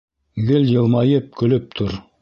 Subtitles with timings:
[0.47, 1.99] Гел йылмайып-көлөп тор.